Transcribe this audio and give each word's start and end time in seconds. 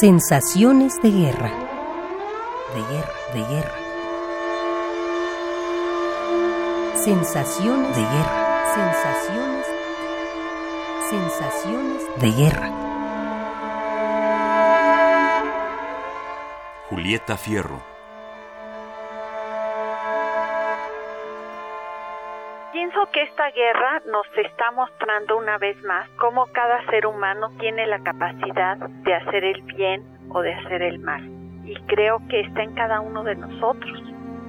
Sensaciones 0.00 1.00
de 1.02 1.08
guerra. 1.08 1.52
De 2.74 2.82
guerra, 2.92 3.12
de 3.32 3.40
guerra. 3.54 3.74
Sensaciones 6.96 7.94
de 7.94 8.02
guerra. 8.02 8.74
Sensaciones. 8.74 9.66
Sensaciones 11.08 12.02
de 12.20 12.30
guerra. 12.32 12.70
Julieta 16.90 17.36
Fierro. 17.36 17.93
Pienso 22.84 23.10
que 23.12 23.22
esta 23.22 23.50
guerra 23.52 24.02
nos 24.12 24.26
está 24.36 24.70
mostrando 24.72 25.38
una 25.38 25.56
vez 25.56 25.82
más 25.84 26.06
cómo 26.18 26.44
cada 26.52 26.84
ser 26.90 27.06
humano 27.06 27.48
tiene 27.58 27.86
la 27.86 27.98
capacidad 28.00 28.76
de 28.76 29.14
hacer 29.14 29.42
el 29.42 29.62
bien 29.62 30.04
o 30.28 30.42
de 30.42 30.52
hacer 30.52 30.82
el 30.82 30.98
mal. 30.98 31.24
Y 31.64 31.76
creo 31.86 32.20
que 32.28 32.40
está 32.40 32.62
en 32.62 32.74
cada 32.74 33.00
uno 33.00 33.24
de 33.24 33.36
nosotros. 33.36 34.02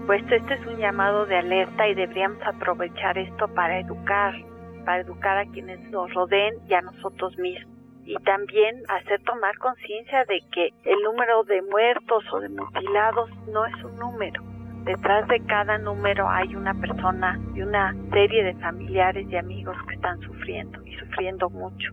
Pues 0.06 0.22
este 0.30 0.56
es 0.56 0.66
un 0.66 0.76
llamado 0.76 1.26
de 1.26 1.38
alerta 1.38 1.88
y 1.88 1.96
deberíamos 1.96 2.44
aprovechar 2.46 3.18
esto 3.18 3.48
para 3.48 3.80
educar, 3.80 4.36
para 4.84 5.00
educar 5.00 5.38
a 5.38 5.46
quienes 5.46 5.80
nos 5.90 6.14
rodeen 6.14 6.56
y 6.68 6.74
a 6.74 6.82
nosotros 6.82 7.38
mismos. 7.38 7.74
Y 8.04 8.16
también 8.26 8.84
hacer 8.90 9.24
tomar 9.24 9.58
conciencia 9.60 10.26
de 10.26 10.42
que 10.52 10.74
el 10.84 11.02
número 11.04 11.46
de 11.46 11.62
muertos 11.62 12.26
o 12.34 12.42
de 12.42 12.50
mutilados 12.50 13.30
no 13.48 13.66
es 13.66 13.82
un 13.82 13.96
número. 13.96 14.55
Detrás 14.86 15.28
de 15.28 15.40
cada 15.48 15.80
número 15.80 16.30
hay 16.30 16.56
una 16.56 16.76
persona 16.76 17.40
y 17.56 17.64
una 17.64 17.96
serie 18.12 18.44
de 18.44 18.54
familiares 18.56 19.26
y 19.28 19.36
amigos 19.36 19.76
que 19.88 19.96
están 19.96 20.20
sufriendo 20.20 20.80
y 20.86 20.96
sufriendo 20.98 21.50
mucho. 21.50 21.92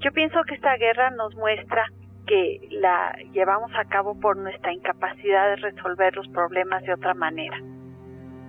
Yo 0.00 0.12
pienso 0.12 0.42
que 0.46 0.54
esta 0.54 0.76
guerra 0.76 1.10
nos 1.10 1.34
muestra 1.34 1.86
que 2.26 2.60
la 2.72 3.16
llevamos 3.32 3.72
a 3.74 3.86
cabo 3.86 4.20
por 4.20 4.36
nuestra 4.36 4.70
incapacidad 4.70 5.48
de 5.48 5.56
resolver 5.56 6.14
los 6.14 6.28
problemas 6.28 6.82
de 6.82 6.92
otra 6.92 7.14
manera. 7.14 7.56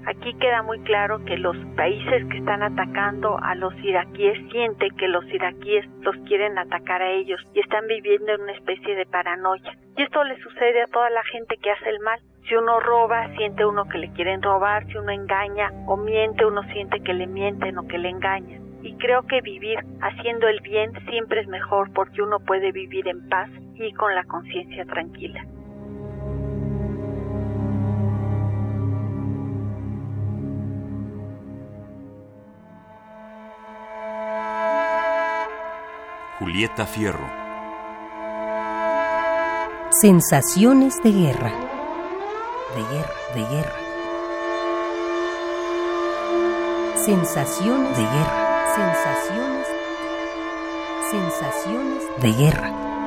Aquí 0.08 0.34
queda 0.40 0.64
muy 0.64 0.80
claro 0.80 1.24
que 1.26 1.38
los 1.38 1.56
países 1.76 2.26
que 2.30 2.38
están 2.40 2.64
atacando 2.64 3.38
a 3.38 3.54
los 3.54 3.74
iraquíes 3.84 4.38
sienten 4.52 4.96
que 4.98 5.08
los 5.08 5.24
iraquíes 5.26 5.86
los 6.02 6.16
quieren 6.28 6.58
atacar 6.58 7.04
a 7.04 7.12
ellos 7.12 7.40
y 7.54 7.60
están 7.60 7.86
viviendo 7.86 8.34
en 8.34 8.42
una 8.42 8.54
especie 8.54 8.96
de 8.96 9.06
paranoia. 9.06 9.78
Y 9.96 10.02
esto 10.02 10.24
le 10.24 10.42
sucede 10.42 10.82
a 10.82 10.88
toda 10.88 11.10
la 11.12 11.24
gente 11.26 11.56
que 11.58 11.70
hace 11.70 11.90
el 11.90 12.00
mal. 12.00 12.20
Si 12.48 12.56
uno 12.56 12.80
roba, 12.80 13.28
siente 13.38 13.64
uno 13.64 13.86
que 13.86 14.00
le 14.00 14.12
quieren 14.14 14.42
robar, 14.42 14.88
si 14.88 14.98
uno 14.98 15.12
engaña 15.12 15.72
o 15.86 15.98
miente, 15.98 16.46
uno 16.46 16.64
siente 16.74 17.02
que 17.02 17.14
le 17.14 17.28
mienten 17.28 17.78
o 17.78 17.88
que 17.88 18.00
le 18.00 18.10
engañan. 18.10 18.60
Y 18.82 18.98
creo 18.98 19.28
que 19.28 19.42
vivir 19.42 19.78
haciendo 20.02 20.48
el 20.48 20.62
bien 20.62 20.92
siempre 21.08 21.42
es 21.42 21.48
mejor 21.48 21.94
porque 21.94 22.24
uno 22.24 22.40
puede 22.40 22.72
vivir 22.72 23.08
en 23.08 23.30
paz 23.30 23.50
y 23.76 23.94
con 23.94 24.16
la 24.16 24.24
conciencia 24.24 24.84
tranquila. 24.86 25.46
Julieta 36.42 36.88
Fierro. 36.88 37.30
Sensaciones 39.92 40.96
de 41.04 41.12
guerra. 41.12 41.52
De 42.76 42.82
guerra, 42.96 43.14
de 43.36 43.56
guerra. 43.56 43.76
Sensaciones 46.96 47.96
de 47.96 48.02
guerra. 48.02 48.74
Sensaciones. 48.76 49.68
Sensaciones 51.12 52.04
de 52.20 52.32
guerra. 52.32 53.01